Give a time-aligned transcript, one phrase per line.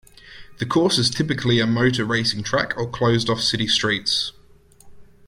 [0.57, 4.31] The course is typically a motor racing track or closed off city streets.